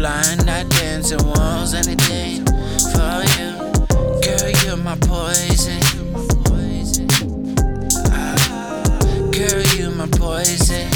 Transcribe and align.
blind, 0.00 0.48
I 0.48 0.64
dance 0.64 1.10
in 1.12 1.22
walls, 1.26 1.74
anything 1.74 2.46
for 2.92 3.20
you. 3.36 3.48
Girl, 4.24 4.50
you're 4.64 4.78
my 4.78 4.96
poison. 4.96 5.78
Ah, 8.08 9.28
girl, 9.30 9.62
you're 9.76 9.90
my 9.90 10.06
poison. 10.06 10.88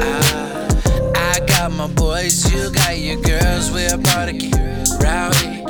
Ah, 0.00 0.66
I 1.14 1.38
got 1.46 1.70
my 1.70 1.86
boys, 1.86 2.52
you 2.52 2.72
got 2.72 2.98
your 2.98 3.20
girls, 3.22 3.70
we're 3.70 3.94
about 3.94 4.24
to 4.26 4.32
get 4.32 4.88
rowdy. 5.00 5.63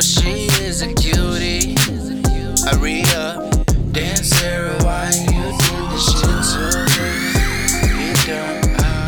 She 0.00 0.46
is 0.62 0.80
a 0.80 0.92
cutie. 0.94 1.76
I 2.66 2.74
re 2.80 3.02
up. 3.14 3.52
Sarah, 4.24 4.82
why 4.82 5.10
you 5.12 5.42
do 5.58 5.88
this 5.90 6.06
shit 6.12 6.42
to 6.50 6.60
me? 6.94 7.08
You. 8.26 8.40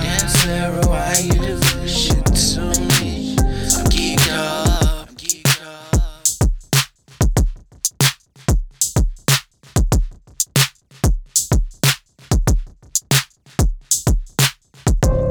Damn, 0.02 0.28
Sarah, 0.28 0.86
why 0.86 1.14
you 1.24 1.32
do 1.32 1.56
this 1.56 1.92
shit 1.96 2.26
to 2.26 2.60
me? 3.00 3.36
I'm 3.76 3.86
geeked 3.86 4.28
up. 4.30 5.08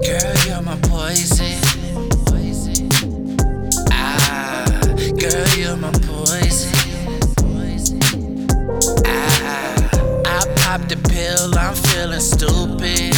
Girl, 0.02 0.36
you're 0.48 0.62
my 0.64 0.78
poison. 0.82 1.65
You're 5.58 5.78
my 5.78 5.92
poison. 5.92 6.74
Ah, 9.06 9.90
I 10.26 10.46
popped 10.58 10.90
the 10.90 10.98
pill, 11.10 11.58
I'm 11.58 11.74
feeling 11.76 12.20
stupid. 12.20 13.14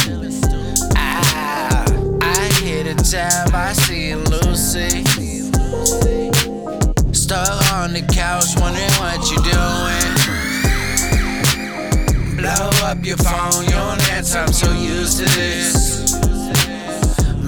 Ah, 0.96 1.84
I 2.22 2.48
hit 2.60 2.86
a 2.86 2.94
tab, 2.94 3.54
I 3.54 3.72
see 3.72 4.14
Lucy. 4.14 5.04
Stuck 7.12 7.72
on 7.72 7.92
the 7.92 8.02
couch, 8.12 8.56
wondering 8.60 8.94
what 9.02 9.30
you 9.30 9.38
doing. 9.42 10.14
Blow 12.36 12.70
up 12.86 13.04
your 13.04 13.16
phone, 13.16 13.64
you 13.64 13.72
don't 13.72 14.10
answer, 14.12 14.38
I'm 14.38 14.52
so 14.52 14.72
used 14.72 15.18
to 15.18 15.24
this. 15.24 16.14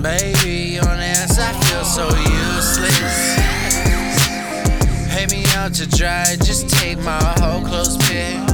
Baby, 0.03 0.79
don't 0.81 0.99
answer, 0.99 1.43
I 1.43 1.53
feel 1.65 1.85
so 1.85 2.09
useless. 2.09 2.30
out 5.71 5.77
to 5.77 5.87
dry, 5.97 6.37
just 6.37 6.69
take 6.69 6.99
my 6.99 7.23
whole 7.39 7.61
clothes 7.65 7.97
pin. 8.09 8.47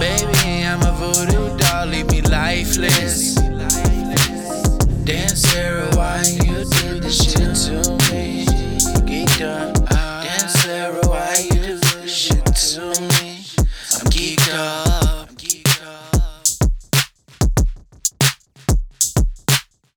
Baby, 0.00 0.66
I'm 0.66 0.82
a 0.82 0.92
voodoo 0.92 1.56
doll, 1.56 1.86
leave 1.86 2.10
me 2.10 2.20
lifeless. 2.22 3.34
Damn, 5.04 5.28
Sarah, 5.28 5.88
why 5.94 6.22
you 6.26 6.64
do 6.64 7.00
this 7.00 7.32
shit 7.32 7.54
to 7.66 7.96
me? 8.12 8.44
Get 9.06 9.38
done. 9.38 9.74
Damn, 9.90 10.48
Sarah, 10.48 11.00
why 11.06 11.48
you 11.50 11.60
do 11.60 11.78
this 11.78 12.12
shit 12.12 12.44
to 12.44 13.00
me? 13.00 13.07